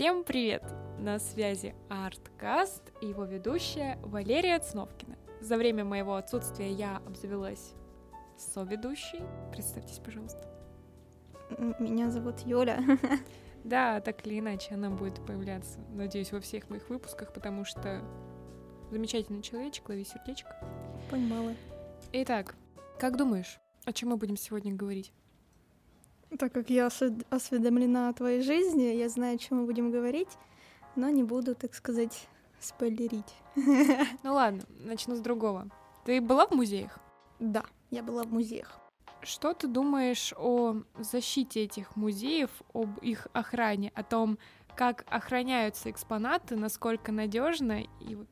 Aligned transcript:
Всем 0.00 0.24
привет! 0.24 0.62
На 0.98 1.18
связи 1.18 1.74
Арткаст 1.90 2.90
и 3.02 3.08
его 3.08 3.26
ведущая 3.26 3.98
Валерия 4.02 4.58
Цновкина. 4.58 5.18
За 5.42 5.58
время 5.58 5.84
моего 5.84 6.14
отсутствия 6.14 6.72
я 6.72 7.02
обзавелась 7.06 7.74
соведущей. 8.38 9.20
Представьтесь, 9.52 9.98
пожалуйста. 9.98 10.48
Меня 11.78 12.10
зовут 12.10 12.40
Юля. 12.46 12.82
Да, 13.62 14.00
так 14.00 14.26
или 14.26 14.38
иначе, 14.38 14.72
она 14.72 14.88
будет 14.88 15.22
появляться, 15.26 15.80
надеюсь, 15.90 16.32
во 16.32 16.40
всех 16.40 16.70
моих 16.70 16.88
выпусках, 16.88 17.34
потому 17.34 17.66
что 17.66 18.02
замечательный 18.90 19.42
человечек, 19.42 19.86
лови 19.90 20.04
сердечко. 20.04 20.56
Понимала. 21.10 21.54
Итак, 22.14 22.54
как 22.98 23.18
думаешь, 23.18 23.60
о 23.84 23.92
чем 23.92 24.08
мы 24.08 24.16
будем 24.16 24.38
сегодня 24.38 24.74
говорить? 24.74 25.12
Так 26.38 26.52
как 26.52 26.70
я 26.70 26.86
осведомлена 26.86 28.08
о 28.08 28.12
твоей 28.12 28.42
жизни, 28.42 28.84
я 28.84 29.08
знаю, 29.08 29.34
о 29.34 29.38
чем 29.38 29.58
мы 29.58 29.66
будем 29.66 29.90
говорить, 29.90 30.28
но 30.94 31.08
не 31.08 31.22
буду, 31.22 31.54
так 31.54 31.74
сказать, 31.74 32.28
спойлерить. 32.60 33.34
Ну 34.22 34.34
ладно, 34.34 34.62
начну 34.84 35.16
с 35.16 35.20
другого. 35.20 35.68
Ты 36.04 36.20
была 36.20 36.46
в 36.46 36.52
музеях? 36.52 36.98
Да, 37.38 37.64
я 37.90 38.02
была 38.02 38.22
в 38.22 38.32
музеях. 38.32 38.78
Что 39.22 39.52
ты 39.52 39.66
думаешь 39.66 40.32
о 40.36 40.76
защите 40.98 41.64
этих 41.64 41.96
музеев, 41.96 42.50
об 42.72 42.98
их 42.98 43.26
охране, 43.32 43.92
о 43.94 44.02
том, 44.02 44.38
как 44.76 45.04
охраняются 45.10 45.90
экспонаты, 45.90 46.56
насколько 46.56 47.12
надежно 47.12 47.82
и 48.00 48.14
вот 48.14 48.28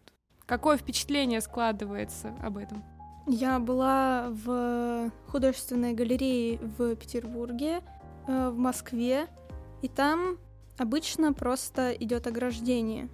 какое 0.46 0.78
впечатление 0.78 1.40
складывается 1.40 2.34
об 2.42 2.56
этом? 2.56 2.84
Я 3.28 3.58
была 3.58 4.28
в 4.30 5.10
художественной 5.26 5.92
галерее 5.92 6.58
в 6.58 6.96
Петербурге, 6.96 7.82
э, 8.26 8.48
в 8.48 8.56
Москве, 8.56 9.26
и 9.82 9.88
там 9.88 10.38
обычно 10.78 11.34
просто 11.34 11.92
идет 11.92 12.26
ограждение. 12.26 13.10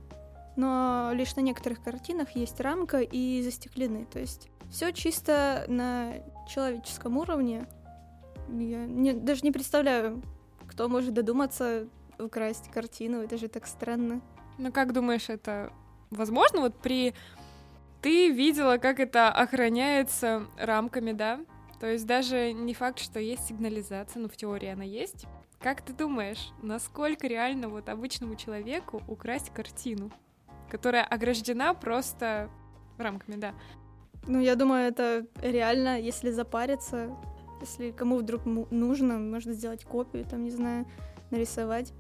Но 0.55 1.11
лишь 1.15 1.35
на 1.35 1.41
некоторых 1.41 1.83
картинах 1.83 2.37
есть 2.37 2.61
рамка 2.61 3.01
и 3.01 3.43
застеклены. 3.43 4.07
То 4.07 4.21
есть 4.21 4.49
все 4.71 4.93
чисто 4.93 5.65
на 5.67 6.15
человеческом 6.49 7.17
уровне. 7.17 7.67
Я 8.49 8.87
не, 8.87 9.15
даже 9.15 9.43
не 9.43 9.51
представляю, 9.51 10.23
кто 10.69 10.89
может 10.89 11.13
додуматься 11.13 11.89
украсть 12.21 12.71
картину. 12.71 13.19
Это 13.19 13.37
же 13.37 13.49
так 13.49 13.67
странно. 13.67 14.21
Ну 14.59 14.71
как 14.71 14.93
думаешь, 14.93 15.29
это 15.29 15.73
возможно 16.11 16.61
вот 16.61 16.77
при 16.77 17.15
ты 18.05 18.29
видела, 18.29 18.77
как 18.77 19.01
это 19.01 19.31
охраняется 19.31 20.47
рамками, 20.59 21.13
да? 21.13 21.41
То 21.81 21.91
есть 21.91 22.07
даже 22.07 22.53
не 22.53 22.75
факт, 22.75 22.99
что 22.99 23.19
есть 23.19 23.47
сигнализация, 23.47 24.21
но 24.21 24.29
в 24.29 24.37
теории 24.37 24.69
она 24.69 24.85
есть. 24.85 25.25
Как 25.59 25.81
ты 25.81 25.95
думаешь, 25.95 26.53
насколько 26.61 27.27
реально 27.27 27.71
вот 27.71 27.89
обычному 27.89 28.37
человеку 28.37 29.03
украсть 29.09 29.49
картину, 29.55 30.11
которая 30.69 31.03
ограждена 31.03 31.73
просто 31.73 32.51
рамками, 32.99 33.37
да? 33.37 33.55
Ну, 34.27 34.39
я 34.39 34.55
думаю, 34.55 34.87
это 34.87 35.27
реально, 35.41 35.99
если 35.99 36.31
запариться, 36.31 37.09
если 37.63 37.91
кому 37.91 38.19
вдруг 38.19 38.45
нужно, 38.45 39.19
можно 39.19 39.55
сделать 39.55 39.87
копию, 39.87 40.27
там, 40.27 40.45
не 40.45 40.51
знаю, 40.51 40.85
нарисовать, 41.31 41.95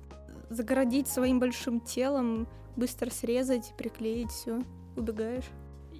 загородить 0.50 1.08
своим 1.08 1.40
большим 1.40 1.80
телом, 1.80 2.46
быстро 2.76 3.08
срезать, 3.08 3.72
приклеить, 3.78 4.32
все, 4.32 4.60
убегаешь. 4.98 5.48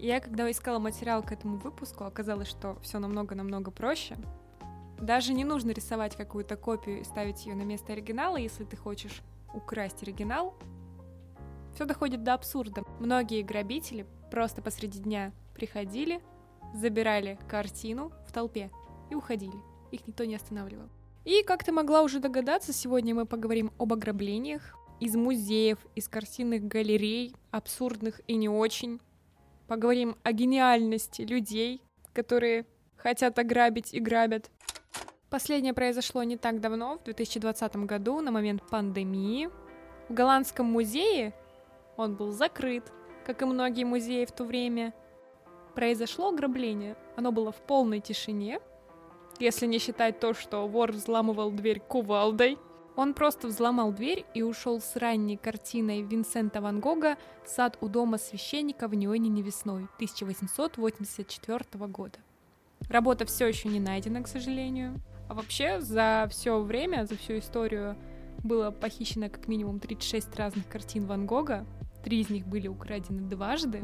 Я, 0.05 0.21
когда 0.21 0.51
искала 0.51 0.79
материал 0.79 1.23
к 1.23 1.33
этому 1.33 1.57
выпуску, 1.57 2.05
оказалось, 2.05 2.49
что 2.49 2.77
все 2.83 2.99
намного-намного 2.99 3.71
проще. 3.71 4.19
Даже 5.01 5.33
не 5.33 5.45
нужно 5.45 5.71
рисовать 5.71 6.15
какую-то 6.15 6.57
копию 6.57 7.01
и 7.01 7.05
ставить 7.05 7.47
ее 7.47 7.55
на 7.55 7.63
место 7.63 7.95
оригинала, 7.95 8.37
если 8.37 8.65
ты 8.65 8.77
хочешь 8.77 9.23
украсть 9.55 10.03
оригинал. 10.03 10.59
Все 11.75 11.87
доходит 11.87 12.23
до 12.23 12.35
абсурда. 12.35 12.85
Многие 13.01 13.41
грабители 13.41 14.05
просто 14.31 14.61
посреди 14.61 14.99
дня 14.99 15.33
приходили, 15.55 16.21
забирали 16.75 17.39
картину 17.49 18.13
в 18.29 18.33
толпе 18.33 18.71
и 19.09 19.15
уходили. 19.15 19.57
Их 19.91 20.07
никто 20.07 20.25
не 20.25 20.35
останавливал. 20.35 20.91
И, 21.25 21.43
как 21.45 21.65
ты 21.65 21.73
могла 21.73 22.03
уже 22.03 22.21
догадаться, 22.21 22.75
сегодня 22.75 23.15
мы 23.15 23.25
поговорим 23.25 23.73
об 23.79 23.95
ограблениях 23.95 24.77
из 25.01 25.17
музеев, 25.17 25.79
из 25.95 26.09
картинных 26.09 26.69
галерей, 26.69 27.35
абсурдных 27.51 28.21
и 28.27 28.37
не 28.37 28.51
очень, 28.51 29.01
Поговорим 29.67 30.17
о 30.23 30.33
гениальности 30.33 31.23
людей, 31.23 31.81
которые 32.13 32.67
хотят 32.97 33.39
ограбить 33.39 33.95
и 33.95 34.01
грабят. 34.01 34.51
Последнее 35.31 35.73
произошло 35.73 36.23
не 36.23 36.37
так 36.37 36.61
давно, 36.61 36.99
в 36.99 37.05
2020 37.05 37.77
году, 37.77 38.21
на 38.21 38.31
момент 38.31 38.63
пандемии. 38.69 39.49
В 40.09 40.15
Голландском 40.15 40.67
музее 40.67 41.35
он 41.97 42.15
был 42.15 42.31
закрыт, 42.31 42.93
как 43.25 43.43
и 43.43 43.47
многие 43.47 43.85
музеи 43.85 44.27
в 44.27 44.33
то 44.33 44.45
время. 44.45 44.93
Произошло 45.75 46.29
ограбление. 46.29 46.97
Оно 47.17 47.33
было 47.33 47.51
в 47.51 47.57
полной 47.57 48.01
тишине, 48.01 48.61
если 49.39 49.67
не 49.67 49.79
считать 49.79 50.21
то, 50.21 50.35
что 50.35 50.69
вор 50.69 50.93
взламывал 50.93 51.51
дверь 51.51 51.81
кувалдой— 51.81 52.59
он 52.97 53.15
просто 53.15 53.49
взломал 53.49 53.93
дверь 53.93 54.25
и 54.35 54.43
ушел 54.43 54.81
с 54.81 54.97
ранней 54.97 55.37
картиной 55.37 56.03
Винсента 56.03 56.61
Ван 56.61 56.81
Гога 56.81 57.17
«Сад 57.45 57.77
у 57.81 57.89
дома 57.89 58.19
священника 58.19 58.87
в 58.87 58.95
Ньюэнине 58.95 59.43
весной» 59.43 59.89
1884 59.97 61.87
года. 61.87 62.19
Работа 62.89 63.25
все 63.27 63.47
еще 63.47 63.69
не 63.69 63.81
найдена, 63.81 64.23
к 64.23 64.29
сожалению. 64.29 65.01
А 65.29 65.35
вообще 65.35 65.81
за 65.81 66.29
все 66.31 66.61
время, 66.61 67.07
за 67.07 67.17
всю 67.17 67.39
историю 67.39 67.97
было 68.43 68.71
похищено 68.71 69.29
как 69.29 69.49
минимум 69.49 69.81
36 69.81 70.37
разных 70.37 70.69
картин 70.69 71.07
Ван 71.07 71.27
Гога. 71.27 71.67
Три 72.05 72.21
из 72.21 72.31
них 72.31 72.47
были 72.47 72.69
украдены 72.69 73.23
дважды. 73.23 73.83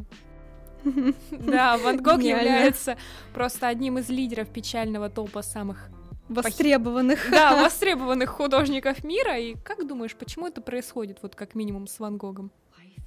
Да, 1.30 1.76
Ван 1.78 2.02
Гог 2.02 2.22
является 2.22 2.96
просто 3.34 3.68
одним 3.68 3.98
из 3.98 4.08
лидеров 4.08 4.48
печального 4.48 5.10
топа 5.10 5.42
самых 5.42 5.90
Востребованных. 6.30 7.28
Да, 7.30 7.56
востребованных 7.62 8.30
художников 8.30 9.02
мира. 9.02 9.36
И 9.36 9.56
как 9.64 9.86
думаешь, 9.86 10.14
почему 10.14 10.46
это 10.46 10.60
происходит, 10.60 11.18
вот 11.22 11.34
как 11.34 11.54
минимум 11.54 11.86
с 11.86 11.98
Ван 11.98 12.16
Гогом? 12.16 12.52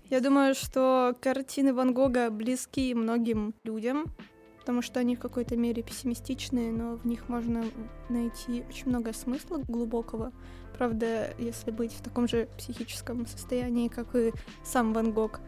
Я 0.10 0.20
думаю, 0.20 0.54
что 0.54 1.16
картины 1.22 1.74
Ван 1.74 1.94
Гога 1.94 2.30
близки 2.30 2.94
многим 2.94 3.56
людям, 3.64 4.06
потому 4.60 4.82
что 4.82 5.00
они 5.00 5.16
в 5.16 5.20
какой-то 5.20 5.56
мере 5.56 5.82
пессимистичные, 5.82 6.72
но 6.72 6.98
в 6.98 7.06
них 7.06 7.30
можно 7.30 7.64
найти 8.10 8.64
очень 8.70 8.90
много 8.90 9.14
смысла 9.14 9.60
глубокого. 9.68 10.32
Правда, 10.78 11.34
если 11.40 11.72
быть 11.72 11.94
в 11.94 12.02
таком 12.04 12.28
же 12.28 12.50
психическом 12.58 13.26
состоянии, 13.26 13.88
как 13.88 14.16
и 14.16 14.34
сам 14.64 14.94
Ван 14.94 15.14
Гог, 15.14 15.40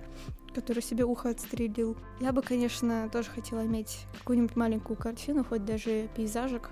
который 0.53 0.81
себе 0.81 1.03
ухо 1.03 1.29
отстрелил. 1.29 1.97
Я 2.21 2.31
бы, 2.31 2.41
конечно, 2.41 3.09
тоже 3.11 3.29
хотела 3.29 3.65
иметь 3.65 4.05
какую-нибудь 4.19 4.55
маленькую 4.55 4.95
картину, 4.95 5.43
хоть 5.43 5.65
даже 5.65 6.07
пейзажик, 6.15 6.69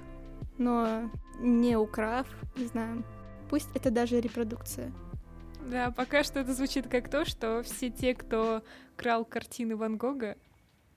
но 0.57 1.09
не 1.39 1.75
украв, 1.77 2.27
не 2.55 2.65
знаю, 2.65 3.03
пусть 3.49 3.69
это 3.75 3.91
даже 3.91 4.19
репродукция. 4.19 4.91
Да, 5.61 5.91
пока 5.91 6.23
что 6.23 6.39
это 6.39 6.53
звучит 6.53 6.87
как 6.87 7.09
то, 7.09 7.25
что 7.25 7.63
все 7.63 7.89
те, 7.89 8.13
кто 8.13 8.63
крал 8.95 9.23
картины 9.25 9.75
Ван 9.75 9.97
Гога, 9.97 10.37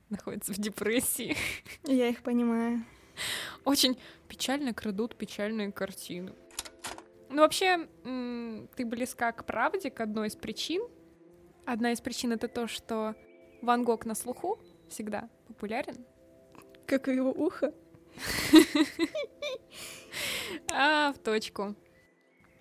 находятся 0.09 0.53
в 0.53 0.59
депрессии. 0.59 1.37
Я 1.85 2.09
их 2.09 2.23
понимаю. 2.23 2.85
Очень 3.65 3.99
печально 4.29 4.75
крадут 4.75 5.17
печальные 5.17 5.73
картины. 5.73 6.33
Ну, 7.31 7.43
вообще, 7.43 7.89
ты 8.03 8.85
близка 8.85 9.33
к 9.33 9.45
правде, 9.45 9.91
к 9.91 10.01
одной 10.01 10.29
из 10.29 10.37
причин. 10.37 10.83
Одна 11.65 11.93
из 11.93 12.01
причин— 12.01 12.33
это 12.35 12.49
то, 12.49 12.69
что 12.69 13.15
Ван 13.63 13.85
Гог 13.85 14.05
на 14.05 14.15
слуху 14.15 14.61
всегда 14.89 15.29
популярен. 15.49 16.05
Как 16.87 17.09
и 17.09 17.15
его 17.15 17.31
ухо. 17.31 17.75
А, 20.73 21.13
в 21.13 21.19
точку. 21.19 21.75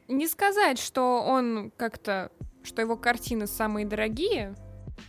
Не 0.07 0.27
сказать, 0.27 0.79
что 0.79 1.23
он 1.23 1.71
как-то, 1.77 2.31
что 2.63 2.81
его 2.81 2.95
картины 2.97 3.47
самые 3.47 3.85
дорогие. 3.85 4.55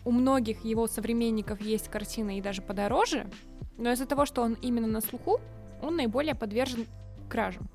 У 0.04 0.10
многих 0.10 0.64
его 0.64 0.86
современников 0.86 1.60
есть 1.60 1.88
картины 1.88 2.38
и 2.38 2.42
даже 2.42 2.62
подороже, 2.62 3.30
но 3.76 3.92
из-за 3.92 4.06
того, 4.06 4.26
что 4.26 4.42
он 4.42 4.54
именно 4.54 4.86
на 4.86 5.00
слуху, 5.00 5.40
он 5.82 5.96
наиболее 5.96 6.34
подвержен 6.34 6.86
кражам. 7.28 7.68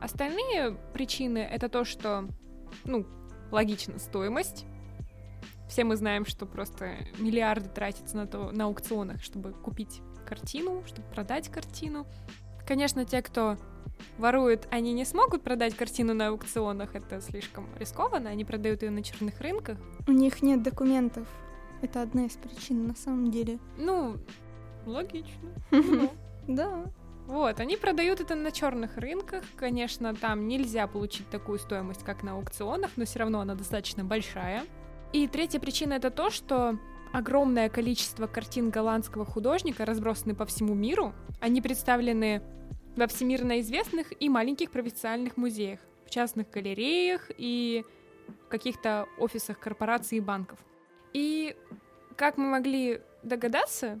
Остальные 0.00 0.78
причины 0.92 1.38
это 1.38 1.68
то, 1.68 1.84
что, 1.84 2.28
ну, 2.84 3.06
логично, 3.50 3.98
стоимость. 3.98 4.64
Все 5.68 5.84
мы 5.84 5.96
знаем, 5.96 6.24
что 6.24 6.46
просто 6.46 6.96
миллиарды 7.18 7.68
тратятся 7.68 8.16
на, 8.16 8.26
то, 8.26 8.50
на 8.52 8.64
аукционах, 8.64 9.22
чтобы 9.22 9.52
купить 9.52 10.00
картину, 10.26 10.82
чтобы 10.86 11.06
продать 11.08 11.48
картину. 11.48 12.06
Конечно, 12.66 13.04
те, 13.04 13.20
кто 13.22 13.58
ворует, 14.18 14.68
они 14.70 14.92
не 14.92 15.04
смогут 15.04 15.42
продать 15.42 15.74
картину 15.74 16.14
на 16.14 16.28
аукционах, 16.28 16.94
это 16.94 17.20
слишком 17.20 17.68
рискованно, 17.78 18.30
они 18.30 18.44
продают 18.44 18.82
ее 18.82 18.90
на 18.90 19.02
черных 19.02 19.40
рынках. 19.40 19.78
У 20.06 20.12
них 20.12 20.42
нет 20.42 20.62
документов. 20.62 21.26
Это 21.80 22.02
одна 22.02 22.26
из 22.26 22.32
причин 22.32 22.86
на 22.86 22.94
самом 22.94 23.30
деле. 23.30 23.58
Ну, 23.76 24.16
логично. 24.86 25.50
Да. 26.48 26.86
Вот, 27.26 27.60
они 27.60 27.76
продают 27.76 28.22
это 28.22 28.34
на 28.34 28.50
черных 28.50 28.96
рынках. 28.96 29.44
Конечно, 29.56 30.14
там 30.14 30.48
нельзя 30.48 30.86
получить 30.86 31.28
такую 31.28 31.58
стоимость, 31.58 32.02
как 32.02 32.22
на 32.22 32.32
аукционах, 32.32 32.92
но 32.96 33.04
все 33.04 33.18
равно 33.18 33.40
она 33.40 33.54
достаточно 33.54 34.02
большая. 34.02 34.64
И 35.12 35.28
третья 35.28 35.60
причина 35.60 35.92
это 35.92 36.10
то, 36.10 36.30
что 36.30 36.78
огромное 37.12 37.68
количество 37.68 38.26
картин 38.26 38.70
голландского 38.70 39.26
художника 39.26 39.84
разбросаны 39.84 40.34
по 40.34 40.46
всему 40.46 40.74
миру. 40.74 41.12
Они 41.38 41.60
представлены 41.60 42.42
во 42.98 43.06
всемирно 43.06 43.60
известных 43.60 44.08
и 44.20 44.28
маленьких 44.28 44.72
провинциальных 44.72 45.36
музеях, 45.36 45.78
в 46.04 46.10
частных 46.10 46.50
галереях 46.50 47.30
и 47.38 47.84
каких-то 48.48 49.06
офисах 49.18 49.60
корпораций 49.60 50.18
и 50.18 50.20
банков. 50.20 50.58
И 51.12 51.56
как 52.16 52.36
мы 52.36 52.46
могли 52.46 53.00
догадаться, 53.22 54.00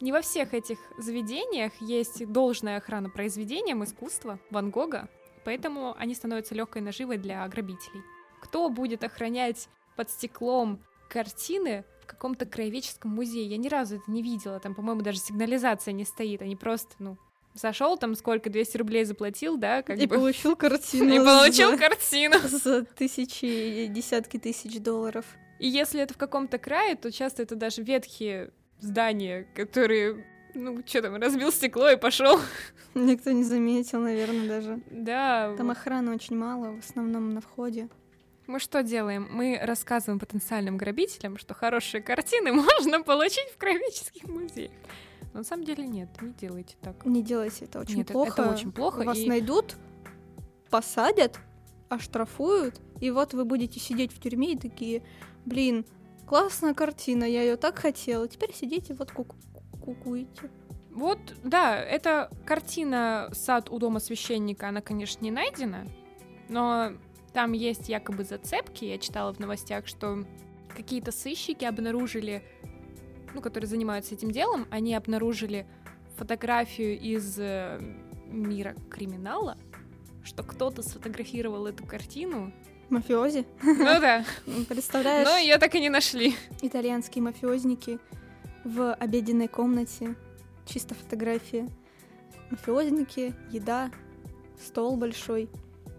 не 0.00 0.12
во 0.12 0.20
всех 0.20 0.52
этих 0.52 0.78
заведениях 0.98 1.72
есть 1.80 2.30
должная 2.30 2.76
охрана 2.76 3.08
произведениям 3.08 3.82
искусства 3.82 4.38
Ван 4.50 4.70
Гога, 4.70 5.08
поэтому 5.44 5.94
они 5.98 6.14
становятся 6.14 6.54
легкой 6.54 6.82
наживой 6.82 7.16
для 7.16 7.48
грабителей. 7.48 8.02
Кто 8.40 8.68
будет 8.68 9.02
охранять 9.04 9.68
под 9.96 10.10
стеклом 10.10 10.84
картины 11.08 11.84
в 12.02 12.06
каком-то 12.06 12.44
краеведческом 12.44 13.10
музее? 13.10 13.46
Я 13.46 13.56
ни 13.56 13.68
разу 13.68 13.96
это 13.96 14.10
не 14.10 14.22
видела, 14.22 14.60
там, 14.60 14.74
по-моему, 14.74 15.00
даже 15.00 15.18
сигнализация 15.18 15.92
не 15.92 16.04
стоит, 16.04 16.42
они 16.42 16.54
просто, 16.54 16.94
ну, 16.98 17.16
зашел 17.58 17.96
там 17.96 18.14
сколько, 18.14 18.50
200 18.50 18.76
рублей 18.76 19.04
заплатил, 19.04 19.56
да, 19.56 19.82
как 19.82 19.98
и 19.98 20.06
бы. 20.06 20.16
получил 20.16 20.56
картину. 20.56 21.14
И 21.14 21.18
получил 21.18 21.76
картину. 21.76 22.36
За 22.48 22.84
тысячи, 22.84 23.86
десятки 23.86 24.38
тысяч 24.38 24.80
долларов. 24.80 25.24
И 25.58 25.68
если 25.68 26.00
это 26.00 26.14
в 26.14 26.18
каком-то 26.18 26.58
крае, 26.58 26.94
то 26.96 27.10
часто 27.10 27.42
это 27.42 27.56
даже 27.56 27.82
ветхие 27.82 28.50
здания, 28.80 29.46
которые, 29.54 30.24
ну, 30.54 30.82
что 30.86 31.02
там, 31.02 31.16
разбил 31.16 31.52
стекло 31.52 31.90
и 31.90 31.96
пошел. 31.96 32.40
Никто 32.94 33.32
не 33.32 33.44
заметил, 33.44 34.00
наверное, 34.00 34.48
даже. 34.48 34.80
Да. 34.90 35.54
Там 35.56 35.70
охраны 35.70 36.14
очень 36.14 36.36
мало, 36.36 36.76
в 36.76 36.78
основном 36.78 37.34
на 37.34 37.40
входе. 37.40 37.88
Мы 38.46 38.60
что 38.60 38.82
делаем? 38.82 39.28
Мы 39.30 39.60
рассказываем 39.62 40.18
потенциальным 40.18 40.78
грабителям, 40.78 41.36
что 41.36 41.52
хорошие 41.52 42.02
картины 42.02 42.52
можно 42.52 43.02
получить 43.02 43.50
в 43.50 43.58
краеведческих 43.58 44.24
музеях. 44.26 44.72
Но 45.38 45.42
на 45.42 45.44
самом 45.46 45.64
деле 45.64 45.86
нет, 45.86 46.08
не 46.20 46.32
делайте 46.32 46.74
так. 46.82 47.06
Не 47.06 47.22
делайте 47.22 47.66
это 47.66 47.78
очень 47.78 47.98
Нет, 47.98 48.08
плохо. 48.08 48.42
это 48.42 48.50
очень 48.52 48.72
плохо, 48.72 49.04
Вас 49.04 49.18
и- 49.18 49.28
найдут, 49.28 49.76
посадят, 50.68 51.38
оштрафуют, 51.88 52.80
и 53.00 53.12
вот 53.12 53.34
вы 53.34 53.44
будете 53.44 53.78
сидеть 53.78 54.12
в 54.12 54.18
тюрьме 54.20 54.54
и 54.54 54.58
такие, 54.58 55.04
блин, 55.44 55.86
классная 56.26 56.74
картина, 56.74 57.22
я 57.22 57.42
ее 57.42 57.56
так 57.56 57.78
хотела. 57.78 58.26
Теперь 58.26 58.52
сидите, 58.52 58.94
вот 58.94 59.12
ку- 59.12 59.28
кукуете. 59.80 60.50
Вот, 60.90 61.20
да, 61.44 61.76
эта 61.78 62.32
картина 62.44 63.30
«Сад 63.32 63.70
у 63.70 63.78
дома 63.78 64.00
священника», 64.00 64.68
она, 64.68 64.80
конечно, 64.80 65.22
не 65.22 65.30
найдена, 65.30 65.86
но 66.48 66.94
там 67.32 67.52
есть 67.52 67.88
якобы 67.88 68.24
зацепки. 68.24 68.86
Я 68.86 68.98
читала 68.98 69.32
в 69.32 69.38
новостях, 69.38 69.86
что 69.86 70.24
какие-то 70.76 71.12
сыщики 71.12 71.64
обнаружили, 71.64 72.42
ну, 73.34 73.40
которые 73.40 73.68
занимаются 73.68 74.14
этим 74.14 74.30
делом, 74.30 74.66
они 74.70 74.94
обнаружили 74.94 75.66
фотографию 76.16 76.98
из 76.98 77.38
э, 77.38 77.80
мира 78.26 78.74
криминала, 78.90 79.56
что 80.24 80.42
кто-то 80.42 80.82
сфотографировал 80.82 81.66
эту 81.66 81.86
картину. 81.86 82.52
Мафиози. 82.90 83.44
Ну 83.62 84.00
да, 84.00 84.24
Представляешь, 84.68 85.28
но 85.28 85.36
ее 85.36 85.58
так 85.58 85.74
и 85.74 85.80
не 85.80 85.90
нашли. 85.90 86.34
итальянские 86.62 87.22
мафиозники 87.22 87.98
в 88.64 88.94
обеденной 88.94 89.48
комнате. 89.48 90.14
Чисто 90.66 90.94
фотография. 90.94 91.68
Мафиозники, 92.50 93.34
еда, 93.50 93.90
стол 94.64 94.96
большой. 94.96 95.50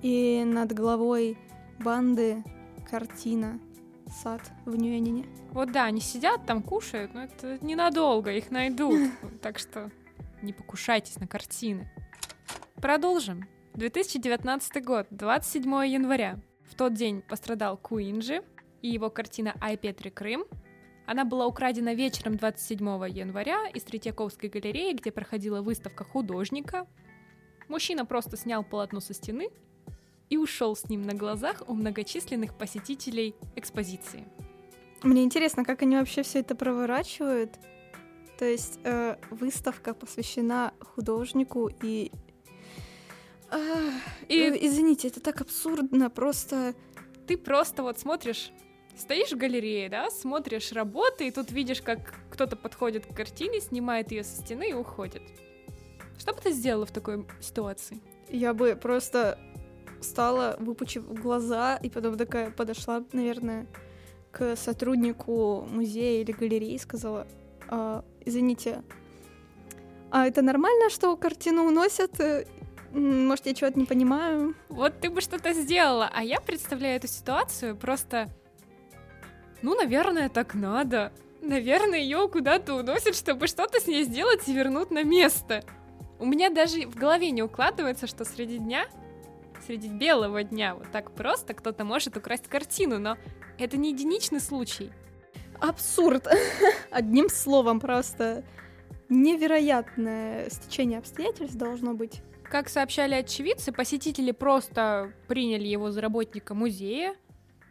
И 0.01 0.43
над 0.45 0.73
головой 0.73 1.37
банды 1.79 2.43
картина 2.89 3.59
«Сад 4.09 4.41
в 4.65 4.75
Нюэнине». 4.75 5.25
Вот 5.51 5.71
да, 5.71 5.85
они 5.85 6.01
сидят 6.01 6.45
там, 6.45 6.61
кушают, 6.61 7.13
но 7.13 7.23
это 7.23 7.57
ненадолго, 7.61 8.31
их 8.31 8.51
найдут. 8.51 9.11
Так 9.41 9.59
что 9.59 9.91
не 10.41 10.53
покушайтесь 10.53 11.19
на 11.19 11.27
картины. 11.27 11.89
Продолжим. 12.75 13.47
2019 13.75 14.83
год, 14.83 15.07
27 15.11 15.63
января. 15.87 16.39
В 16.63 16.75
тот 16.75 16.93
день 16.93 17.21
пострадал 17.21 17.77
Куинджи 17.77 18.43
и 18.81 18.89
его 18.89 19.09
картина 19.09 19.55
«Ай 19.61 19.77
Петри 19.77 20.09
Крым». 20.09 20.45
Она 21.05 21.25
была 21.25 21.47
украдена 21.47 21.93
вечером 21.93 22.37
27 22.37 22.79
января 23.09 23.67
из 23.73 23.83
Третьяковской 23.83 24.49
галереи, 24.49 24.93
где 24.93 25.11
проходила 25.11 25.61
выставка 25.61 26.03
художника. 26.03 26.87
Мужчина 27.67 28.05
просто 28.05 28.37
снял 28.37 28.63
полотно 28.63 28.99
со 28.99 29.13
стены 29.13 29.49
и 30.29 30.37
ушел 30.37 30.75
с 30.75 30.89
ним 30.89 31.01
на 31.03 31.13
глазах 31.13 31.63
у 31.67 31.73
многочисленных 31.73 32.53
посетителей 32.57 33.35
экспозиции. 33.55 34.25
Мне 35.03 35.23
интересно, 35.23 35.63
как 35.63 35.81
они 35.81 35.95
вообще 35.95 36.23
все 36.23 36.39
это 36.39 36.55
проворачивают. 36.55 37.57
То 38.37 38.45
есть 38.45 38.79
э, 38.83 39.17
выставка 39.31 39.93
посвящена 39.93 40.73
художнику 40.81 41.69
и... 41.81 42.11
А, 43.49 43.57
И- 44.27 44.37
э, 44.37 44.57
Извините, 44.61 45.07
это 45.07 45.19
так 45.19 45.41
абсурдно, 45.41 46.09
просто... 46.09 46.73
ты 47.27 47.37
просто 47.37 47.83
вот 47.83 47.99
смотришь, 47.99 48.51
стоишь 48.95 49.31
в 49.31 49.37
галерее, 49.37 49.89
да, 49.89 50.09
смотришь 50.09 50.71
работы, 50.71 51.27
и 51.27 51.31
тут 51.31 51.51
видишь, 51.51 51.81
как 51.81 52.13
кто-то 52.31 52.55
подходит 52.55 53.05
к 53.05 53.15
картине, 53.15 53.59
снимает 53.59 54.11
ее 54.11 54.23
со 54.23 54.41
стены 54.41 54.69
и 54.69 54.73
уходит. 54.73 55.23
Что 56.17 56.33
бы 56.33 56.41
ты 56.41 56.51
сделала 56.51 56.85
в 56.85 56.91
такой 56.91 57.25
ситуации? 57.41 58.01
Я 58.29 58.53
бы 58.53 58.75
просто 58.75 59.39
стала, 60.01 60.55
выпучив 60.59 61.05
глаза, 61.13 61.77
и 61.77 61.89
потом 61.89 62.17
такая 62.17 62.51
подошла, 62.51 63.03
наверное, 63.11 63.67
к 64.31 64.55
сотруднику 64.55 65.67
музея 65.69 66.21
или 66.21 66.31
галереи 66.31 66.73
и 66.73 66.77
сказала, 66.77 67.27
«А, 67.67 68.03
извините, 68.25 68.83
а 70.11 70.27
это 70.27 70.41
нормально, 70.41 70.89
что 70.89 71.15
картину 71.15 71.65
уносят? 71.65 72.19
Э, 72.19 72.45
Может, 72.91 73.45
я 73.45 73.53
чего-то 73.53 73.77
не 73.77 73.85
понимаю? 73.85 74.55
Вот 74.69 74.99
ты 74.99 75.09
бы 75.11 75.21
что-то 75.21 75.53
сделала, 75.53 76.09
а 76.11 76.23
я 76.23 76.39
представляю 76.41 76.95
эту 76.95 77.07
ситуацию 77.07 77.75
просто... 77.75 78.27
Ну, 79.61 79.75
наверное, 79.75 80.29
так 80.29 80.55
надо. 80.55 81.11
Наверное, 81.41 81.99
ее 81.99 82.27
куда-то 82.27 82.73
уносят, 82.73 83.15
чтобы 83.15 83.47
что-то 83.47 83.79
с 83.79 83.87
ней 83.87 84.03
сделать 84.03 84.47
и 84.47 84.53
вернуть 84.53 84.89
на 84.89 85.03
место. 85.03 85.63
У 86.17 86.25
меня 86.25 86.49
даже 86.49 86.87
в 86.87 86.95
голове 86.95 87.29
не 87.29 87.43
укладывается, 87.43 88.07
что 88.07 88.25
среди 88.25 88.57
дня, 88.57 88.87
среди 89.69 89.87
белого 89.87 90.43
дня, 90.43 90.73
вот 90.73 90.89
так 90.91 91.11
просто 91.11 91.53
кто-то 91.53 91.83
может 91.83 92.17
украсть 92.17 92.47
картину, 92.47 92.97
но 92.97 93.17
это 93.59 93.77
не 93.77 93.91
единичный 93.91 94.39
случай. 94.39 94.89
Абсурд! 95.61 96.27
Одним 96.89 97.29
словом, 97.29 97.79
просто 97.79 98.43
невероятное 99.09 100.49
стечение 100.49 100.97
обстоятельств 100.97 101.55
должно 101.55 101.93
быть. 101.93 102.23
Как 102.43 102.67
сообщали 102.67 103.13
очевидцы, 103.13 103.71
посетители 103.71 104.31
просто 104.31 105.13
приняли 105.27 105.67
его 105.67 105.91
за 105.91 106.01
работника 106.01 106.55
музея. 106.55 107.15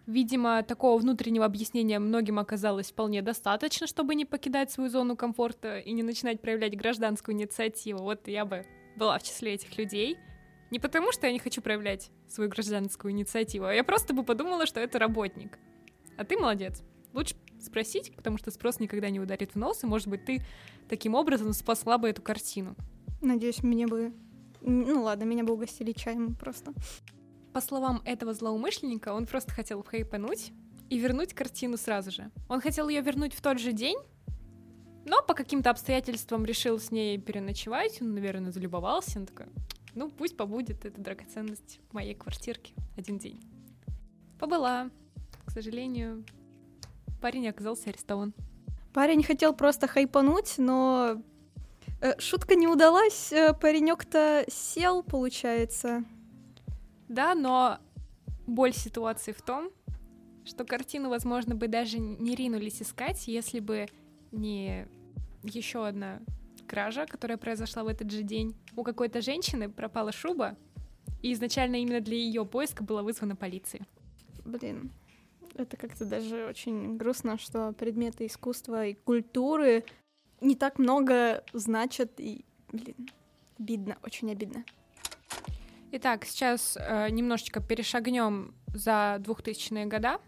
Видимо, 0.07 0.62
такого 0.62 1.00
внутреннего 1.00 1.47
объяснения 1.47 1.99
многим 1.99 2.38
оказалось 2.38 2.93
вполне 2.93 3.23
достаточно, 3.23 3.88
чтобы 3.88 4.14
не 4.14 4.25
покидать 4.25 4.71
свою 4.71 4.88
зону 4.88 5.17
комфорта 5.17 5.81
и 5.81 5.90
не 5.90 6.05
начинать 6.05 6.40
проявлять 6.40 6.76
гражданскую 6.76 7.35
инициативу. 7.35 8.05
Вот 8.05 8.28
я 8.28 8.45
бы 8.45 8.64
была 8.95 9.19
в 9.19 9.25
числе 9.25 9.55
этих 9.55 9.76
людей. 9.76 10.17
Не 10.71 10.79
потому, 10.79 11.13
что 11.13 11.27
я 11.27 11.33
не 11.33 11.39
хочу 11.39 11.63
проявлять 11.63 12.11
свою 12.29 12.51
гражданскую 12.51 13.13
инициативу, 13.13 13.67
а 13.67 13.75
я 13.75 13.85
просто 13.85 14.13
бы 14.13 14.23
подумала, 14.23 14.67
что 14.67 14.81
это 14.81 14.99
работник. 14.99 15.59
А 16.17 16.25
ты 16.25 16.37
молодец. 16.37 16.83
Лучше 17.15 17.37
спросить, 17.61 18.15
потому 18.15 18.39
что 18.39 18.51
спрос 18.51 18.81
никогда 18.81 19.09
не 19.11 19.21
ударит 19.21 19.55
в 19.55 19.57
нос, 19.57 19.83
и, 19.83 19.87
может 19.87 20.09
быть, 20.09 20.25
ты 20.25 20.43
таким 20.89 21.15
образом 21.15 21.53
спасла 21.53 21.99
бы 21.99 22.09
эту 22.09 22.23
картину. 22.23 22.77
Надеюсь, 23.21 23.63
мне 23.63 23.87
бы... 23.87 24.13
Ну 24.61 25.03
ладно, 25.03 25.25
меня 25.25 25.45
бы 25.45 25.55
угостили 25.55 25.93
чаем 25.93 26.35
просто. 26.35 26.73
По 27.53 27.61
словам 27.61 28.03
этого 28.05 28.35
злоумышленника, 28.35 29.13
он 29.15 29.27
просто 29.27 29.53
хотел 29.53 29.83
хайпануть 29.83 30.53
и 30.91 30.99
вернуть 30.99 31.35
картину 31.35 31.77
сразу 31.77 32.11
же. 32.11 32.31
Он 32.49 32.61
хотел 32.61 32.89
ее 32.89 33.01
вернуть 33.01 33.35
в 33.35 33.41
тот 33.41 33.59
же 33.59 33.73
день, 33.73 33.99
но 35.05 35.23
по 35.23 35.35
каким-то 35.35 35.71
обстоятельствам 35.71 36.45
решил 36.45 36.79
с 36.79 36.91
ней 36.91 37.19
переночевать. 37.19 38.01
Он, 38.03 38.15
наверное, 38.15 38.53
залюбовался. 38.53 39.19
Он 39.21 39.27
такой, 39.27 39.47
ну, 39.99 40.09
пусть 40.09 40.37
побудет 40.37 40.85
эта 40.85 41.00
драгоценность 41.00 41.81
в 41.90 41.95
моей 41.95 42.14
квартирке 42.14 42.73
один 42.97 43.19
день. 43.19 43.40
Побыла. 44.38 44.90
К 45.45 45.50
сожалению, 45.50 46.25
парень 47.21 47.49
оказался 47.49 47.90
арестован. 47.90 48.33
Парень 48.95 49.25
хотел 49.25 49.52
просто 49.55 49.88
хайпануть, 49.88 50.55
но 50.59 51.21
э, 52.00 52.19
шутка 52.21 52.55
не 52.55 52.69
удалась. 52.69 53.33
Э, 53.33 53.52
Паренек-то 53.55 54.45
сел, 54.49 55.02
получается. 55.02 56.05
Да, 57.09 57.35
но 57.35 57.78
боль 58.47 58.75
ситуации 58.75 59.33
в 59.33 59.43
том, 59.43 59.71
что 60.45 60.64
картину, 60.64 61.09
возможно, 61.09 61.57
бы 61.57 61.67
даже 61.67 61.99
не 61.99 62.37
ринулись 62.37 62.83
искать, 62.83 63.26
если 63.26 63.59
бы 63.59 63.88
не 64.31 64.87
еще 65.43 65.85
одна 65.85 66.21
кража, 66.69 67.07
которая 67.07 67.39
произошла 67.39 67.83
в 67.83 67.89
этот 67.89 68.11
же 68.11 68.23
день. 68.23 68.55
У 68.77 68.85
какой-то 68.85 69.21
женщины 69.21 69.69
пропала 69.69 70.13
шуба, 70.13 70.57
и 71.23 71.33
изначально 71.33 71.77
именно 71.77 72.01
для 72.01 72.17
ее 72.17 72.45
поиска 72.45 72.85
была 72.85 73.03
вызвана 73.03 73.35
полиция. 73.35 73.87
Блин, 74.45 74.93
это 75.55 75.77
как-то 75.77 76.05
даже 76.05 76.47
очень 76.47 76.97
грустно, 76.97 77.39
что 77.39 77.73
предметы 77.73 78.27
искусства 78.27 78.87
и 78.87 78.95
культуры 78.95 79.85
не 80.41 80.55
так 80.55 80.79
много 80.79 81.43
значат, 81.53 82.21
и, 82.21 82.45
блин, 82.71 82.95
обидно, 83.59 83.99
очень 84.05 84.31
обидно. 84.31 84.65
Итак, 85.91 86.27
сейчас 86.27 86.77
э, 86.79 87.09
немножечко 87.11 87.61
перешагнем 87.61 88.55
за 88.75 89.17
2000-е 89.21 89.87
года, 89.87 90.21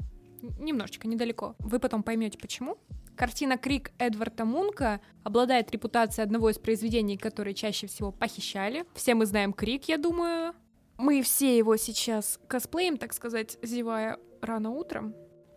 немножечко, 0.59 1.07
недалеко. 1.07 1.55
Вы 1.59 1.79
потом 1.79 2.03
поймете, 2.03 2.39
почему. 2.39 2.79
Картина 3.21 3.59
«Крик» 3.59 3.93
Эдварда 3.99 4.47
Мунка 4.47 4.99
обладает 5.25 5.71
репутацией 5.73 6.25
одного 6.25 6.49
из 6.49 6.59
произведений, 6.59 7.19
которые 7.19 7.53
чаще 7.53 7.87
всего 7.87 8.13
похищали. 8.13 8.87
Все 8.95 9.15
мы 9.15 9.27
знаем 9.27 9.53
«Крик», 9.53 9.89
я 9.89 9.99
думаю. 9.99 10.55
Мы 10.97 11.21
все 11.21 11.59
его 11.59 11.77
сейчас 11.77 12.41
косплеим, 12.49 12.97
так 12.97 13.13
сказать, 13.13 13.59
зевая 13.61 14.19
рано 14.41 14.71
утром. 14.71 15.15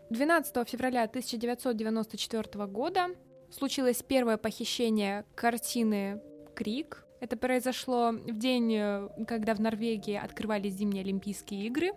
12 0.09 0.67
февраля 0.67 1.03
1994 1.03 2.65
года 2.65 3.07
случилось 3.49 4.03
первое 4.05 4.35
похищение 4.35 5.23
картины 5.33 6.21
«Крик». 6.55 7.05
Это 7.21 7.37
произошло 7.37 8.11
в 8.11 8.37
день, 8.37 8.75
э, 8.75 9.07
когда 9.25 9.55
в 9.55 9.61
Норвегии 9.61 10.17
открывались 10.21 10.73
зимние 10.73 11.05
Олимпийские 11.05 11.67
игры. 11.67 11.91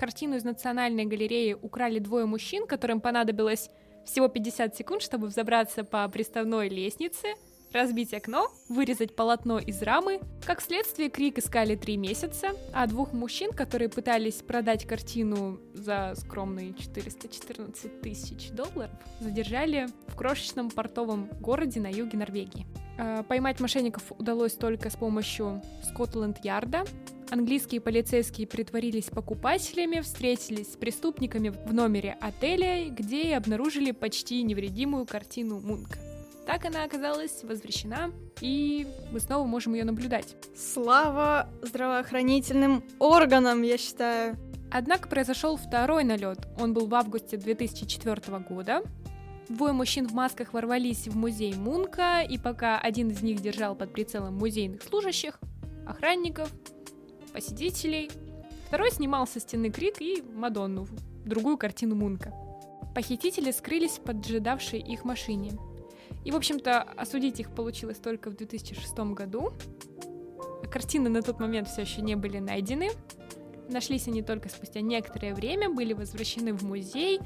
Картину 0.00 0.34
из 0.34 0.42
Национальной 0.42 1.04
галереи 1.04 1.52
украли 1.52 2.00
двое 2.00 2.26
мужчин, 2.26 2.66
которым 2.66 3.00
понадобилось 3.00 3.70
всего 4.06 4.28
50 4.28 4.76
секунд, 4.76 5.02
чтобы 5.02 5.26
взобраться 5.26 5.84
по 5.84 6.08
приставной 6.08 6.68
лестнице, 6.68 7.34
разбить 7.72 8.14
окно, 8.14 8.50
вырезать 8.68 9.14
полотно 9.14 9.58
из 9.58 9.82
рамы. 9.82 10.20
Как 10.44 10.60
следствие, 10.60 11.10
Крик 11.10 11.38
искали 11.38 11.76
три 11.76 11.96
месяца, 11.96 12.52
а 12.72 12.86
двух 12.86 13.12
мужчин, 13.12 13.52
которые 13.52 13.88
пытались 13.88 14.36
продать 14.36 14.86
картину 14.86 15.60
за 15.74 16.14
скромные 16.16 16.72
414 16.74 18.00
тысяч 18.00 18.50
долларов, 18.50 18.96
задержали 19.20 19.88
в 20.08 20.16
крошечном 20.16 20.70
портовом 20.70 21.28
городе 21.40 21.80
на 21.80 21.88
юге 21.88 22.16
Норвегии. 22.16 22.66
Э, 22.98 23.22
поймать 23.28 23.60
мошенников 23.60 24.04
удалось 24.18 24.54
только 24.54 24.88
с 24.88 24.96
помощью 24.96 25.62
Скотланд-Ярда. 25.82 26.84
Английские 27.30 27.80
полицейские 27.80 28.46
притворились 28.46 29.06
покупателями, 29.06 30.00
встретились 30.00 30.74
с 30.74 30.76
преступниками 30.76 31.48
в 31.48 31.74
номере 31.74 32.16
отеля, 32.20 32.88
где 32.88 33.22
и 33.22 33.32
обнаружили 33.32 33.90
почти 33.90 34.42
невредимую 34.42 35.06
картину 35.06 35.58
Мунка. 35.60 35.98
Так 36.46 36.64
она 36.64 36.84
оказалась 36.84 37.42
возвращена, 37.42 38.12
и 38.40 38.86
мы 39.10 39.18
снова 39.18 39.44
можем 39.46 39.74
ее 39.74 39.82
наблюдать. 39.82 40.36
Слава 40.56 41.48
здравоохранительным 41.62 42.84
органам, 43.00 43.62
я 43.62 43.76
считаю. 43.76 44.36
Однако 44.70 45.08
произошел 45.08 45.56
второй 45.56 46.04
налет. 46.04 46.46
Он 46.60 46.72
был 46.72 46.86
в 46.86 46.94
августе 46.94 47.36
2004 47.36 48.38
года. 48.48 48.82
Двое 49.48 49.72
мужчин 49.72 50.06
в 50.06 50.12
масках 50.12 50.52
ворвались 50.52 51.08
в 51.08 51.16
музей 51.16 51.54
Мунка, 51.54 52.20
и 52.20 52.38
пока 52.38 52.78
один 52.78 53.10
из 53.10 53.22
них 53.22 53.40
держал 53.40 53.74
под 53.74 53.92
прицелом 53.92 54.36
музейных 54.36 54.82
служащих, 54.82 55.40
охранников, 55.86 56.50
посетителей, 57.36 58.10
второй 58.66 58.90
снимал 58.90 59.26
со 59.26 59.40
стены 59.40 59.68
Крик 59.68 60.00
и 60.00 60.22
Мадонну, 60.22 60.86
другую 61.26 61.58
картину 61.58 61.94
Мунка. 61.94 62.32
Похитители 62.94 63.50
скрылись 63.50 63.98
в 63.98 64.00
поджидавшей 64.00 64.80
их 64.80 65.04
машине. 65.04 65.52
И, 66.24 66.30
в 66.30 66.36
общем-то, 66.36 66.80
осудить 66.80 67.38
их 67.38 67.54
получилось 67.54 67.98
только 67.98 68.30
в 68.30 68.36
2006 68.36 68.98
году. 69.12 69.52
Картины 70.72 71.10
на 71.10 71.20
тот 71.20 71.38
момент 71.38 71.68
все 71.68 71.82
еще 71.82 72.00
не 72.00 72.14
были 72.14 72.38
найдены. 72.38 72.88
Нашлись 73.68 74.08
они 74.08 74.22
только 74.22 74.48
спустя 74.48 74.80
некоторое 74.80 75.34
время, 75.34 75.68
были 75.68 75.92
возвращены 75.92 76.54
в 76.54 76.62
музей, 76.62 77.20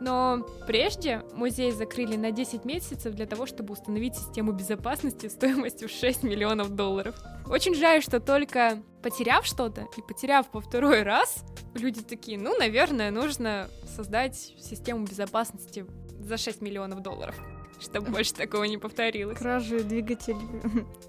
но 0.00 0.46
прежде 0.66 1.22
музей 1.34 1.70
закрыли 1.72 2.16
на 2.16 2.30
10 2.30 2.64
месяцев 2.64 3.14
для 3.14 3.26
того, 3.26 3.44
чтобы 3.44 3.74
установить 3.74 4.16
систему 4.16 4.52
безопасности 4.52 5.26
стоимостью 5.26 5.88
в 5.88 5.92
6 5.92 6.22
миллионов 6.22 6.74
долларов. 6.74 7.14
Очень 7.50 7.74
жаль, 7.74 8.02
что 8.02 8.20
только 8.20 8.82
потеряв 9.02 9.44
что-то 9.44 9.88
и 9.96 10.02
потеряв 10.02 10.50
по 10.50 10.60
второй 10.60 11.02
раз, 11.02 11.44
люди 11.74 12.00
такие, 12.00 12.38
ну, 12.38 12.56
наверное, 12.56 13.10
нужно 13.10 13.68
создать 13.96 14.36
систему 14.36 15.04
безопасности 15.04 15.84
за 16.20 16.36
6 16.36 16.60
миллионов 16.62 17.02
долларов 17.02 17.34
чтобы 17.80 18.10
больше 18.12 18.34
такого 18.34 18.64
не 18.64 18.78
повторилось. 18.78 19.38
Кражи 19.38 19.82
двигатель 19.82 20.36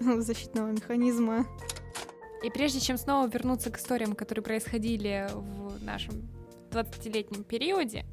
защитного 0.00 0.70
механизма. 0.70 1.46
И 2.42 2.50
прежде 2.50 2.80
чем 2.80 2.96
снова 2.96 3.28
вернуться 3.28 3.70
к 3.70 3.78
историям, 3.78 4.14
которые 4.14 4.42
происходили 4.42 5.28
в 5.32 5.84
нашем 5.84 6.28
20-летнем 6.70 7.44
периоде, 7.44 8.04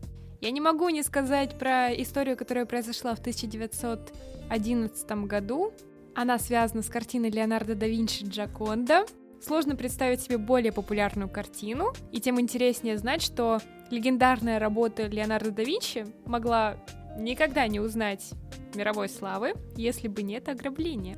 я 0.42 0.52
не 0.52 0.62
могу 0.62 0.90
не 0.90 1.04
сказать 1.04 1.58
про 1.58 1.92
историю, 1.94 2.38
которая 2.38 2.66
произошла 2.66 3.16
в 3.16 3.20
1911 3.20 5.12
году. 5.26 5.74
Она 6.16 6.38
связана 6.38 6.82
с 6.82 6.90
картиной 6.90 7.30
Леонардо 7.30 7.76
да 7.76 7.88
Винчи 7.88 8.24
«Джаконда». 8.24 9.06
Сложно 9.42 9.76
представить 9.76 10.22
себе 10.22 10.38
более 10.38 10.74
популярную 10.74 11.30
картину, 11.30 11.94
и 12.12 12.20
тем 12.20 12.42
интереснее 12.42 12.98
знать, 12.98 13.22
что 13.22 13.60
легендарная 13.90 14.60
работа 14.60 15.08
Леонардо 15.08 15.52
да 15.52 15.64
Винчи 15.64 16.06
могла 16.26 16.78
никогда 17.18 17.68
не 17.68 17.80
узнать 17.80 18.32
мировой 18.76 19.08
славы, 19.08 19.54
если 19.76 20.08
бы 20.08 20.24
нет 20.24 20.50
ограбления. 20.50 21.18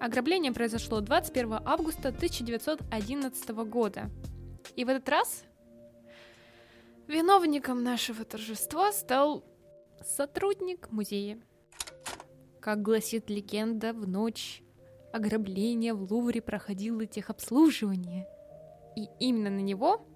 Ограбление 0.00 0.52
произошло 0.52 1.00
21 1.00 1.60
августа 1.64 2.08
1911 2.08 3.48
года. 3.50 4.10
И 4.74 4.84
в 4.84 4.88
этот 4.88 5.08
раз 5.08 5.44
Виновником 7.06 7.82
нашего 7.82 8.24
торжества 8.24 8.92
стал 8.92 9.44
сотрудник 10.00 10.92
музея. 10.92 11.40
Как 12.60 12.82
гласит 12.82 13.30
легенда, 13.30 13.94
в 13.94 14.06
ночь 14.06 14.62
ограбления 15.14 15.94
в 15.94 16.12
Лувре 16.12 16.42
проходило 16.42 17.06
техобслуживание. 17.06 18.28
И 18.96 19.08
именно 19.18 19.48
на 19.48 19.60
него 19.60 20.06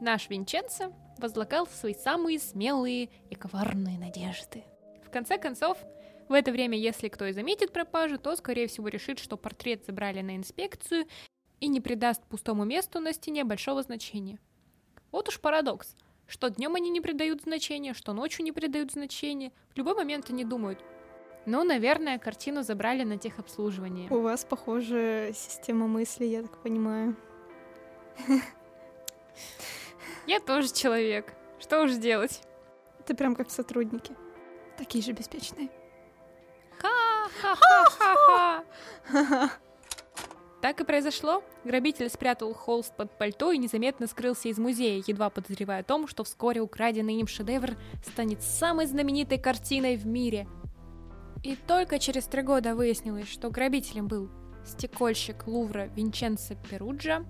наш 0.00 0.30
Винченцо 0.30 0.92
возлагал 1.18 1.66
свои 1.66 1.94
самые 1.94 2.38
смелые 2.38 3.10
и 3.28 3.34
коварные 3.34 3.98
надежды. 3.98 4.62
В 5.04 5.10
конце 5.10 5.36
концов, 5.36 5.78
в 6.28 6.32
это 6.32 6.52
время, 6.52 6.78
если 6.78 7.08
кто 7.08 7.26
и 7.26 7.32
заметит 7.32 7.72
пропажу, 7.72 8.18
то, 8.18 8.36
скорее 8.36 8.68
всего, 8.68 8.86
решит, 8.86 9.18
что 9.18 9.36
портрет 9.36 9.84
забрали 9.84 10.20
на 10.20 10.36
инспекцию 10.36 11.06
и 11.58 11.66
не 11.66 11.80
придаст 11.80 12.22
пустому 12.26 12.64
месту 12.64 13.00
на 13.00 13.12
стене 13.12 13.42
большого 13.42 13.82
значения. 13.82 14.38
Вот 15.10 15.28
уж 15.28 15.40
парадокс, 15.40 15.96
что 16.28 16.50
днем 16.50 16.76
они 16.76 16.90
не 16.90 17.00
придают 17.00 17.42
значения, 17.42 17.94
что 17.94 18.12
ночью 18.12 18.44
не 18.44 18.52
придают 18.52 18.92
значения. 18.92 19.50
В 19.74 19.76
любой 19.76 19.94
момент 19.94 20.30
они 20.30 20.44
думают, 20.44 20.78
ну, 21.48 21.64
наверное, 21.64 22.18
картину 22.18 22.62
забрали 22.62 23.04
на 23.04 23.18
техобслуживание. 23.18 24.08
У 24.10 24.20
вас, 24.20 24.44
похоже, 24.44 25.32
система 25.34 25.88
мысли, 25.88 26.26
я 26.26 26.42
так 26.42 26.62
понимаю. 26.62 27.16
Я 30.26 30.40
тоже 30.40 30.72
человек. 30.72 31.32
Что 31.58 31.82
уж 31.82 31.94
делать? 31.94 32.42
Ты 33.06 33.14
прям 33.14 33.34
как 33.34 33.50
сотрудники. 33.50 34.14
Такие 34.76 35.02
же 35.02 35.12
беспечные. 35.12 35.70
Ха-ха-ха-ха-ха. 36.78 38.64
Так 40.60 40.80
и 40.80 40.84
произошло. 40.84 41.42
Грабитель 41.64 42.10
спрятал 42.10 42.52
холст 42.52 42.94
под 42.96 43.16
пальто 43.16 43.52
и 43.52 43.58
незаметно 43.58 44.06
скрылся 44.06 44.48
из 44.48 44.58
музея, 44.58 45.02
едва 45.06 45.30
подозревая 45.30 45.80
о 45.80 45.84
том, 45.84 46.08
что 46.08 46.24
вскоре 46.24 46.60
украденный 46.60 47.14
им 47.14 47.26
шедевр 47.26 47.76
станет 48.04 48.42
самой 48.42 48.86
знаменитой 48.86 49.38
картиной 49.38 49.96
в 49.96 50.06
мире. 50.06 50.46
И 51.42 51.56
только 51.56 51.98
через 51.98 52.26
три 52.26 52.42
года 52.42 52.74
выяснилось, 52.74 53.28
что 53.28 53.50
грабителем 53.50 54.08
был 54.08 54.28
стекольщик 54.64 55.46
Лувра 55.46 55.86
Винченцо 55.94 56.54
Перуджа. 56.68 57.24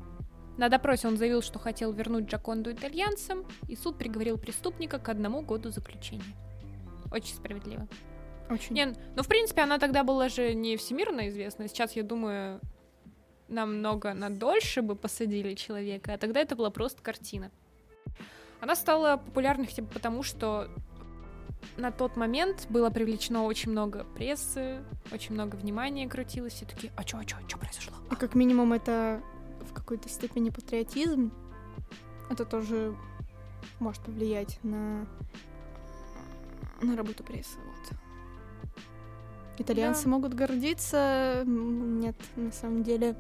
На 0.56 0.68
допросе 0.68 1.06
он 1.06 1.16
заявил, 1.16 1.42
что 1.42 1.58
хотел 1.58 1.92
вернуть 1.92 2.26
Джаконду 2.26 2.72
итальянцам, 2.72 3.46
и 3.68 3.76
суд 3.76 3.96
приговорил 3.96 4.38
преступника 4.38 4.98
к 4.98 5.08
одному 5.08 5.42
году 5.42 5.70
заключения. 5.70 6.34
Очень 7.12 7.34
справедливо. 7.36 7.86
Очень. 8.50 8.74
Не, 8.74 8.86
ну, 9.14 9.22
в 9.22 9.28
принципе, 9.28 9.62
она 9.62 9.78
тогда 9.78 10.04
была 10.04 10.28
же 10.28 10.54
не 10.54 10.76
всемирно 10.76 11.28
известна. 11.28 11.68
Сейчас, 11.68 11.92
я 11.92 12.02
думаю, 12.02 12.60
намного 13.48 14.14
на 14.14 14.30
дольше 14.30 14.82
бы 14.82 14.96
посадили 14.96 15.54
человека, 15.54 16.14
а 16.14 16.18
тогда 16.18 16.40
это 16.40 16.56
была 16.56 16.70
просто 16.70 17.02
картина. 17.02 17.50
Она 18.60 18.74
стала 18.74 19.18
популярной 19.18 19.66
хотя 19.66 19.82
бы 19.82 19.88
потому, 19.88 20.22
что 20.22 20.68
на 21.76 21.90
тот 21.92 22.16
момент 22.16 22.66
было 22.70 22.90
привлечено 22.90 23.44
очень 23.44 23.70
много 23.72 24.04
прессы, 24.16 24.82
очень 25.12 25.34
много 25.34 25.56
внимания 25.56 26.08
крутилось, 26.08 26.54
все 26.54 26.66
такие, 26.66 26.92
а 26.96 27.04
чё, 27.04 27.18
а 27.18 27.24
чё, 27.24 27.36
чё 27.46 27.58
произошло? 27.58 27.94
А 28.10 28.16
как 28.16 28.34
минимум 28.34 28.72
это 28.72 29.22
в 29.68 29.72
какой-то 29.72 30.08
степени 30.08 30.50
патриотизм. 30.50 31.32
Это 32.30 32.44
тоже 32.44 32.94
может 33.80 34.02
повлиять 34.02 34.58
на, 34.62 35.06
на 36.82 36.96
работу 36.96 37.22
прессы. 37.24 37.58
Вот. 37.58 37.98
Итальянцы 39.58 40.04
Да. 40.04 40.10
могут 40.10 40.34
гордиться. 40.34 41.42
Нет, 41.46 42.16
на 42.36 42.52
самом 42.52 42.82
деле. 42.82 43.16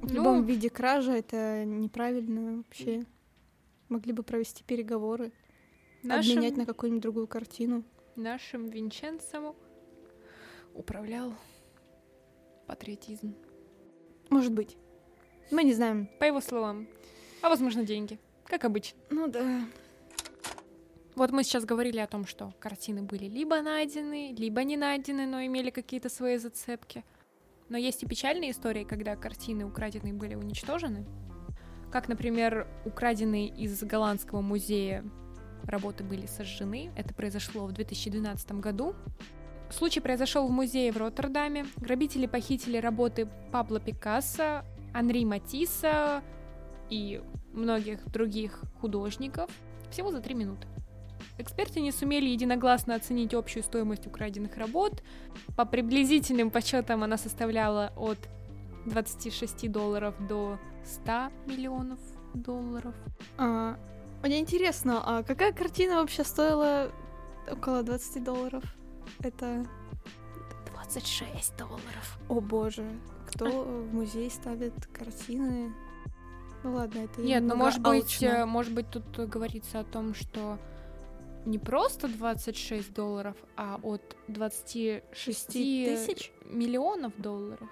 В 0.00 0.08
Ну. 0.10 0.14
любом 0.14 0.44
виде 0.44 0.70
кража 0.70 1.12
это 1.12 1.64
неправильно 1.64 2.58
вообще. 2.58 3.04
Могли 3.88 4.12
бы 4.12 4.22
провести 4.22 4.62
переговоры, 4.64 5.32
Нашим, 6.04 6.38
обменять 6.38 6.56
на 6.56 6.66
какую-нибудь 6.66 7.02
другую 7.02 7.26
картину. 7.26 7.84
нашим 8.16 8.68
Винченцем 8.68 9.54
управлял 10.74 11.34
патриотизм. 12.66 13.34
Может 14.30 14.52
быть. 14.52 14.76
Мы 15.50 15.64
не 15.64 15.72
знаем. 15.72 16.08
По 16.18 16.24
его 16.24 16.40
словам. 16.40 16.88
А 17.42 17.48
возможно, 17.48 17.84
деньги. 17.84 18.18
Как 18.44 18.64
обычно. 18.64 18.98
Ну 19.10 19.28
да. 19.28 19.62
Вот 21.14 21.30
мы 21.30 21.44
сейчас 21.44 21.64
говорили 21.64 21.98
о 21.98 22.06
том, 22.06 22.26
что 22.26 22.52
картины 22.58 23.02
были 23.02 23.26
либо 23.26 23.60
найдены, 23.62 24.34
либо 24.36 24.64
не 24.64 24.76
найдены, 24.76 25.26
но 25.26 25.44
имели 25.44 25.70
какие-то 25.70 26.08
свои 26.08 26.38
зацепки. 26.38 27.04
Но 27.68 27.78
есть 27.78 28.02
и 28.02 28.06
печальные 28.06 28.50
истории, 28.50 28.84
когда 28.84 29.16
картины 29.16 29.64
украденные 29.64 30.12
были 30.12 30.34
уничтожены. 30.34 31.06
Как, 31.92 32.08
например, 32.08 32.66
украденные 32.84 33.46
из 33.46 33.82
голландского 33.84 34.40
музея 34.40 35.04
работы 35.66 36.04
были 36.04 36.26
сожжены. 36.26 36.90
Это 36.96 37.14
произошло 37.14 37.66
в 37.66 37.72
2012 37.72 38.52
году. 38.52 38.94
Случай 39.70 40.00
произошел 40.00 40.46
в 40.46 40.50
музее 40.50 40.92
в 40.92 40.96
Роттердаме. 40.96 41.66
Грабители 41.76 42.26
похитили 42.26 42.76
работы 42.76 43.28
Пабло 43.50 43.80
Пикассо, 43.80 44.64
Анри 44.92 45.24
Матисса 45.24 46.22
и 46.90 47.22
многих 47.52 48.04
других 48.10 48.62
художников 48.80 49.50
всего 49.90 50.10
за 50.10 50.20
три 50.20 50.34
минуты. 50.34 50.66
Эксперты 51.38 51.80
не 51.80 51.90
сумели 51.90 52.28
единогласно 52.28 52.94
оценить 52.94 53.34
общую 53.34 53.62
стоимость 53.62 54.06
украденных 54.06 54.56
работ. 54.56 55.02
По 55.56 55.64
приблизительным 55.64 56.50
подсчетам 56.50 57.02
она 57.02 57.16
составляла 57.16 57.92
от 57.96 58.18
26 58.86 59.70
долларов 59.70 60.14
до 60.28 60.58
100 60.84 61.30
миллионов 61.46 61.98
долларов. 62.34 62.94
А, 63.38 63.76
мне 64.24 64.40
интересно, 64.40 65.02
а 65.04 65.22
какая 65.22 65.52
картина 65.52 65.96
вообще 65.96 66.24
стоила 66.24 66.90
около 67.50 67.82
20 67.82 68.24
долларов? 68.24 68.64
Это... 69.20 69.66
26 70.72 71.56
долларов. 71.56 72.18
О 72.28 72.40
боже, 72.40 72.84
кто 73.26 73.64
в 73.64 73.92
музей 73.94 74.30
ставит 74.30 74.74
картины? 74.92 75.72
Ну 76.62 76.74
ладно, 76.74 77.00
это 77.00 77.20
Нет, 77.20 77.42
ну 77.42 77.48
немного 77.50 77.56
может 77.56 77.82
быть, 77.82 78.02
алчно. 78.04 78.26
э, 78.26 78.44
может 78.46 78.72
быть 78.72 78.90
тут 78.90 79.04
говорится 79.28 79.80
о 79.80 79.84
том, 79.84 80.14
что 80.14 80.58
не 81.44 81.58
просто 81.58 82.08
26 82.08 82.92
долларов, 82.94 83.36
а 83.56 83.78
от 83.82 84.16
26 84.28 85.04
Шести 85.14 85.84
тысяч? 85.86 86.32
миллионов 86.46 87.12
долларов 87.18 87.68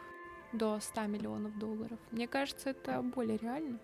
до 0.53 0.79
100 0.81 1.07
миллионов 1.07 1.59
долларов. 1.59 1.99
Мне 2.11 2.29
кажется, 2.29 2.71
это 2.71 3.01
более 3.03 3.39
реально. 3.39 3.79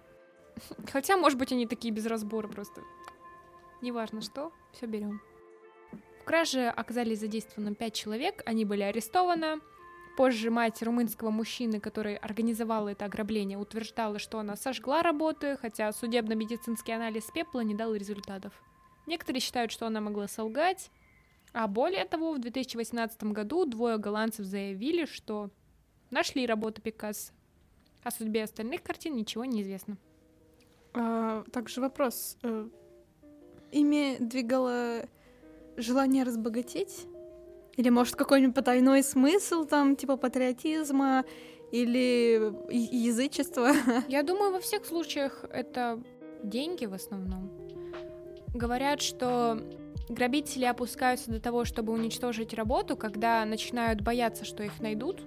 Хотя, 0.90 1.16
может 1.16 1.38
быть, 1.38 1.52
они 1.52 1.66
такие 1.66 1.92
без 1.92 2.06
разбора 2.06 2.48
просто. 2.48 2.82
Неважно 3.80 4.20
что, 4.20 4.52
все 4.72 4.86
берем. 4.86 5.20
В 6.20 6.24
краже 6.24 6.68
оказались 6.68 7.20
задействованы 7.20 7.74
5 7.74 7.94
человек, 7.94 8.42
они 8.44 8.64
были 8.64 8.82
арестованы. 8.82 9.60
Позже 10.16 10.50
мать 10.50 10.82
румынского 10.82 11.30
мужчины, 11.30 11.78
который 11.78 12.16
организовал 12.16 12.88
это 12.88 13.04
ограбление, 13.04 13.56
утверждала, 13.56 14.18
что 14.18 14.40
она 14.40 14.56
сожгла 14.56 15.02
работы, 15.02 15.56
хотя 15.56 15.92
судебно-медицинский 15.92 16.90
анализ 16.90 17.30
пепла 17.32 17.60
не 17.60 17.74
дал 17.74 17.94
результатов. 17.94 18.52
Некоторые 19.06 19.40
считают, 19.40 19.70
что 19.70 19.86
она 19.86 20.00
могла 20.00 20.26
солгать, 20.26 20.90
а 21.52 21.68
более 21.68 22.04
того, 22.04 22.32
в 22.32 22.40
2018 22.40 23.22
году 23.24 23.64
двое 23.64 23.96
голландцев 23.96 24.44
заявили, 24.44 25.04
что 25.04 25.50
нашли 26.10 26.46
работы 26.46 26.82
Пикассо. 26.82 27.32
О 28.02 28.10
судьбе 28.10 28.42
остальных 28.42 28.82
картин 28.82 29.14
ничего 29.14 29.44
не 29.44 29.62
известно. 29.62 29.96
А, 30.94 31.44
также 31.52 31.80
вопрос. 31.80 32.36
э, 32.42 32.68
Ими 33.72 34.16
двигало 34.18 35.02
желание 35.76 36.24
разбогатеть? 36.24 37.06
Или, 37.76 37.90
может, 37.90 38.16
какой-нибудь 38.16 38.54
потайной 38.54 39.02
смысл 39.02 39.64
там, 39.64 39.94
типа 39.94 40.16
патриотизма 40.16 41.24
или 41.70 42.52
язычества? 42.70 43.72
Я 44.08 44.22
думаю, 44.22 44.52
во 44.52 44.60
всех 44.60 44.84
случаях 44.84 45.44
это 45.52 46.02
деньги 46.42 46.86
в 46.86 46.94
основном. 46.94 47.50
Говорят, 48.54 49.00
что 49.00 49.60
грабители 50.08 50.64
опускаются 50.64 51.30
до 51.30 51.40
того, 51.40 51.64
чтобы 51.64 51.92
уничтожить 51.92 52.54
работу, 52.54 52.96
когда 52.96 53.44
начинают 53.44 54.00
бояться, 54.00 54.44
что 54.44 54.62
их 54.62 54.80
найдут, 54.80 55.22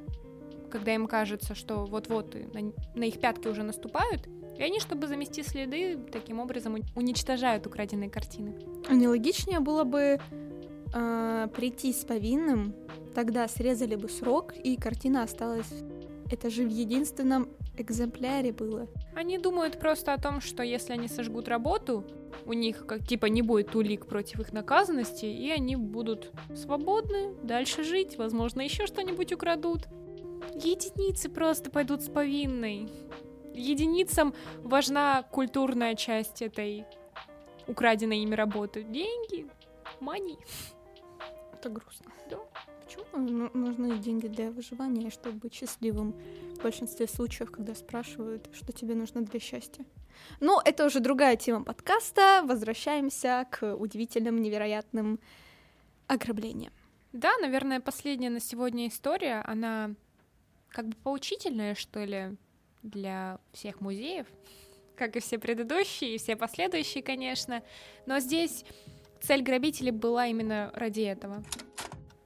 когда 0.69 0.93
им 0.93 1.07
кажется, 1.07 1.55
что 1.55 1.86
вот-вот 1.86 2.36
на, 2.53 2.73
на 2.95 3.03
их 3.03 3.19
пятки 3.19 3.47
уже 3.47 3.63
наступают, 3.63 4.27
и 4.62 4.63
они, 4.63 4.80
чтобы 4.80 5.08
замести 5.08 5.41
следы, 5.41 5.97
таким 6.12 6.39
образом 6.39 6.78
уничтожают 6.95 7.65
украденные 7.65 8.12
картины. 8.12 8.54
А 8.88 8.93
не 8.93 9.08
логичнее 9.08 9.60
было 9.60 9.84
бы 9.86 10.19
а, 10.93 11.47
прийти 11.47 11.91
с 11.91 12.06
повинным, 12.06 12.76
тогда 13.15 13.47
срезали 13.47 13.95
бы 13.95 14.08
срок, 14.08 14.54
и 14.56 14.78
картина 14.78 15.24
осталась. 15.24 15.74
Это 16.32 16.52
же 16.52 16.63
в 16.63 16.69
единственном 16.69 17.50
экземпляре 17.76 18.54
было. 18.54 18.88
Они 19.15 19.39
думают 19.39 19.80
просто 19.80 20.13
о 20.13 20.21
том, 20.21 20.41
что 20.41 20.62
если 20.62 20.93
они 20.93 21.08
сожгут 21.08 21.47
работу, 21.47 22.06
у 22.45 22.54
них 22.54 22.86
как 22.86 23.08
типа 23.08 23.26
не 23.26 23.41
будет 23.41 23.76
улик 23.76 24.06
против 24.06 24.41
их 24.41 24.54
наказанности, 24.54 25.26
и 25.26 25.50
они 25.50 25.76
будут 25.76 26.32
свободны, 26.56 27.34
дальше 27.41 27.84
жить, 27.84 28.19
возможно, 28.19 28.62
еще 28.62 28.86
что-нибудь 28.86 29.34
украдут. 29.34 29.88
Единицы 30.54 31.30
просто 31.30 31.71
пойдут 31.71 32.04
с 32.04 32.10
повинной. 32.10 32.89
Единицам 33.53 34.33
важна 34.57 35.23
культурная 35.23 35.95
часть 35.95 36.41
этой 36.41 36.85
украденной 37.67 38.19
ими 38.19 38.35
работы. 38.35 38.83
Деньги, 38.83 39.47
money. 39.99 40.37
Это 41.53 41.69
грустно. 41.69 42.11
Да. 42.29 42.39
Почему 42.83 43.05
ну- 43.13 43.51
нужны 43.53 43.97
деньги 43.99 44.27
для 44.27 44.51
выживания, 44.51 45.09
чтобы 45.09 45.37
быть 45.37 45.53
счастливым? 45.53 46.13
В 46.55 46.63
большинстве 46.63 47.07
случаев, 47.07 47.51
когда 47.51 47.73
спрашивают, 47.75 48.49
что 48.53 48.73
тебе 48.73 48.95
нужно 48.95 49.21
для 49.21 49.39
счастья. 49.39 49.85
Ну, 50.39 50.59
это 50.63 50.85
уже 50.85 50.99
другая 50.99 51.35
тема 51.35 51.63
подкаста. 51.63 52.43
Возвращаемся 52.45 53.47
к 53.49 53.75
удивительным, 53.75 54.41
невероятным 54.41 55.19
ограблениям. 56.07 56.73
Да, 57.13 57.31
наверное, 57.41 57.79
последняя 57.79 58.29
на 58.29 58.39
сегодня 58.39 58.87
история, 58.87 59.41
она 59.45 59.91
как 60.69 60.87
бы 60.87 60.95
поучительная, 61.03 61.75
что 61.75 62.03
ли, 62.03 62.37
для 62.83 63.39
всех 63.51 63.81
музеев, 63.81 64.27
как 64.95 65.15
и 65.15 65.19
все 65.19 65.37
предыдущие, 65.37 66.15
и 66.15 66.17
все 66.17 66.35
последующие, 66.35 67.03
конечно. 67.03 67.63
Но 68.05 68.19
здесь 68.19 68.65
цель 69.21 69.43
грабителей 69.43 69.91
была 69.91 70.27
именно 70.27 70.71
ради 70.73 71.01
этого. 71.01 71.43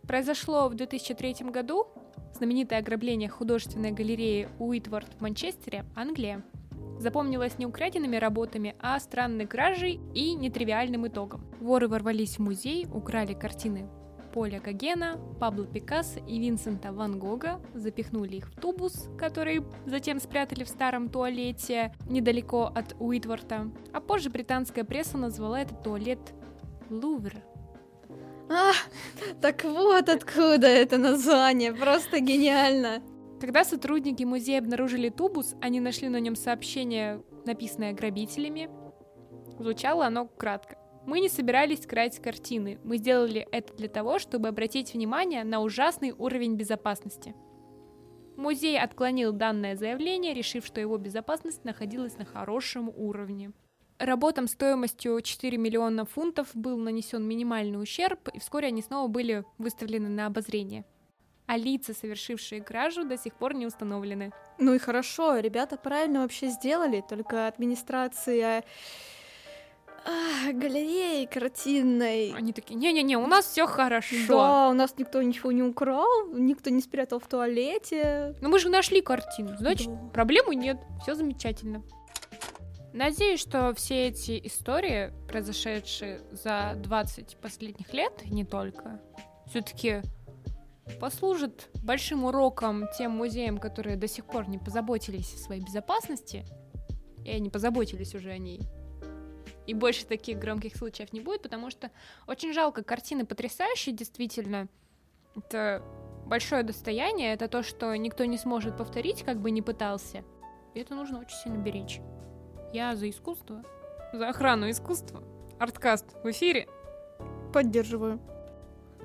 Произошло 0.07 0.69
в 0.69 0.75
2003 0.75 1.49
году 1.49 1.87
знаменитое 2.33 2.79
ограбление 2.79 3.29
художественной 3.29 3.91
галереи 3.91 4.49
Уитворд 4.59 5.13
в 5.15 5.21
Манчестере, 5.21 5.85
Англия. 5.95 6.43
Запомнилось 6.99 7.57
не 7.57 7.65
украденными 7.65 8.15
работами, 8.15 8.75
а 8.79 8.99
странной 8.99 9.47
кражей 9.47 9.99
и 10.13 10.33
нетривиальным 10.33 11.07
итогом. 11.07 11.45
Воры 11.59 11.87
ворвались 11.87 12.37
в 12.37 12.39
музей, 12.39 12.87
украли 12.91 13.33
картины 13.33 13.89
Поля 14.35 14.59
Гогена, 14.59 15.17
Пабло 15.39 15.65
Пикассо 15.65 16.19
и 16.27 16.39
Винсента 16.39 16.91
Ван 16.91 17.17
Гога, 17.19 17.61
запихнули 17.73 18.35
их 18.35 18.49
в 18.49 18.59
тубус, 18.59 19.07
который 19.17 19.63
затем 19.85 20.19
спрятали 20.19 20.65
в 20.65 20.67
старом 20.67 21.07
туалете 21.07 21.95
недалеко 22.09 22.65
от 22.65 22.97
Уитворта. 22.99 23.71
А 23.93 24.01
позже 24.01 24.29
британская 24.29 24.83
пресса 24.83 25.17
назвала 25.17 25.61
этот 25.61 25.81
туалет 25.83 26.19
Лувр. 26.89 27.31
А, 28.49 28.73
так 29.41 29.63
вот 29.63 30.09
откуда 30.09 30.67
это 30.67 30.97
название. 30.97 31.73
Просто 31.73 32.19
гениально. 32.19 33.01
Когда 33.39 33.63
сотрудники 33.63 34.25
музея 34.25 34.59
обнаружили 34.59 35.07
тубус, 35.07 35.55
они 35.61 35.79
нашли 35.79 36.09
на 36.09 36.19
нем 36.19 36.35
сообщение, 36.35 37.23
написанное 37.45 37.93
грабителями. 37.93 38.69
Звучало 39.59 40.05
оно 40.05 40.25
кратко. 40.25 40.75
Мы 41.05 41.19
не 41.19 41.29
собирались 41.29 41.85
красть 41.85 42.19
картины. 42.19 42.79
Мы 42.83 42.97
сделали 42.97 43.47
это 43.51 43.73
для 43.75 43.87
того, 43.87 44.17
чтобы 44.17 44.47
обратить 44.47 44.93
внимание 44.93 45.43
на 45.43 45.61
ужасный 45.61 46.11
уровень 46.17 46.55
безопасности. 46.55 47.35
Музей 48.35 48.79
отклонил 48.79 49.31
данное 49.31 49.75
заявление, 49.75 50.33
решив, 50.33 50.65
что 50.65 50.81
его 50.81 50.97
безопасность 50.97 51.63
находилась 51.63 52.17
на 52.17 52.25
хорошем 52.25 52.89
уровне. 52.89 53.51
Работам 53.97 54.47
стоимостью 54.47 55.21
4 55.21 55.57
миллиона 55.57 56.05
фунтов 56.05 56.49
был 56.53 56.77
нанесен 56.77 57.23
минимальный 57.23 57.81
ущерб, 57.81 58.27
и 58.33 58.39
вскоре 58.39 58.67
они 58.67 58.81
снова 58.81 59.07
были 59.07 59.45
выставлены 59.57 60.09
на 60.09 60.25
обозрение. 60.25 60.85
А 61.45 61.55
лица, 61.55 61.93
совершившие 61.93 62.61
кражу, 62.61 63.05
до 63.05 63.17
сих 63.17 63.35
пор 63.35 63.53
не 63.53 63.67
установлены. 63.67 64.31
Ну 64.57 64.73
и 64.73 64.79
хорошо, 64.79 65.37
ребята 65.37 65.77
правильно 65.77 66.21
вообще 66.21 66.47
сделали, 66.47 67.03
только 67.07 67.47
администрация 67.47 68.65
а, 70.05 70.51
галереей 70.53 71.25
картинной. 71.27 72.31
Они 72.31 72.53
такие, 72.53 72.75
не-не-не, 72.75 73.17
у 73.17 73.25
нас 73.27 73.45
все 73.45 73.65
хорошо. 73.65 74.15
Да, 74.27 74.69
у 74.69 74.73
нас 74.73 74.95
никто 74.97 75.21
ничего 75.21 75.51
не 75.51 75.63
украл, 75.63 76.27
никто 76.33 76.69
не 76.69 76.81
спрятал 76.81 77.19
в 77.19 77.27
туалете. 77.27 78.35
Но 78.41 78.49
мы 78.49 78.59
же 78.59 78.69
нашли 78.69 79.01
картину, 79.01 79.57
значит, 79.57 79.87
Да. 79.87 80.09
проблемы 80.13 80.55
нет, 80.55 80.77
все 81.01 81.15
замечательно. 81.15 81.83
Надеюсь, 82.93 83.41
что 83.41 83.73
все 83.75 84.07
эти 84.07 84.39
истории, 84.47 85.11
произошедшие 85.27 86.21
за 86.31 86.73
20 86.77 87.37
последних 87.41 87.91
лет, 87.93 88.13
и 88.23 88.29
не 88.29 88.45
только, 88.45 89.01
все-таки 89.47 90.01
послужат 90.99 91.67
большим 91.83 92.23
уроком 92.25 92.85
тем 92.97 93.11
музеям, 93.11 93.57
которые 93.57 93.97
до 93.97 94.07
сих 94.07 94.25
пор 94.25 94.47
не 94.47 94.59
позаботились 94.59 95.33
о 95.33 95.37
своей 95.39 95.61
безопасности, 95.61 96.45
и 97.25 97.31
они 97.31 97.49
позаботились 97.49 98.13
уже 98.15 98.29
о 98.29 98.37
ней. 98.37 98.61
И 99.67 99.73
больше 99.73 100.05
таких 100.05 100.37
громких 100.39 100.75
случаев 100.75 101.11
не 101.13 101.21
будет, 101.21 101.41
потому 101.41 101.69
что 101.69 101.91
очень 102.27 102.53
жалко, 102.53 102.83
картины 102.83 103.25
потрясающие, 103.25 103.95
действительно. 103.95 104.67
Это 105.35 105.81
большое 106.25 106.63
достояние, 106.63 107.33
это 107.33 107.47
то, 107.47 107.63
что 107.63 107.95
никто 107.95 108.25
не 108.25 108.37
сможет 108.37 108.77
повторить, 108.77 109.23
как 109.23 109.39
бы 109.39 109.51
ни 109.51 109.61
пытался. 109.61 110.23
И 110.73 110.79
это 110.79 110.93
нужно 110.95 111.19
очень 111.19 111.37
сильно 111.37 111.57
беречь. 111.57 111.99
Я 112.73 112.95
за 112.95 113.09
искусство, 113.09 113.63
за 114.13 114.29
охрану 114.29 114.69
искусства. 114.69 115.23
Арткаст 115.59 116.05
в 116.23 116.29
эфире. 116.31 116.67
Поддерживаю. 117.53 118.19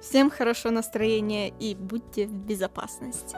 Всем 0.01 0.31
хорошего 0.31 0.73
настроения 0.73 1.51
и 1.51 1.75
будьте 1.75 2.27
в 2.27 2.33
безопасности. 2.33 3.37